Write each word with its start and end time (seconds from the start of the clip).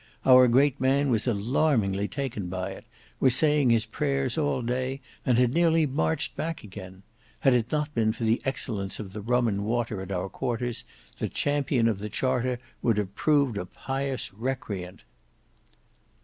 Our 0.25 0.47
great 0.47 0.81
man 0.81 1.11
was 1.11 1.27
alarmingly 1.27 2.07
taken 2.07 2.47
by 2.47 2.71
it, 2.71 2.85
was 3.19 3.35
saying 3.35 3.69
his 3.69 3.85
prayers 3.85 4.35
all 4.35 4.63
day 4.63 4.99
and 5.27 5.37
had 5.37 5.53
nearly 5.53 5.85
marched 5.85 6.35
back 6.35 6.63
again: 6.63 7.03
had 7.41 7.53
it 7.53 7.71
not 7.71 7.93
been 7.93 8.11
for 8.11 8.23
the 8.23 8.41
excellence 8.43 8.99
of 8.99 9.13
the 9.13 9.21
rum 9.21 9.47
and 9.47 9.63
water 9.63 10.01
at 10.01 10.11
our 10.11 10.27
quarters, 10.27 10.85
the 11.19 11.29
champion 11.29 11.87
of 11.87 11.99
the 11.99 12.09
Charter 12.09 12.57
would 12.81 12.97
have 12.97 13.13
proved 13.13 13.59
a 13.59 13.65
pious 13.67 14.33
recreant." 14.33 15.03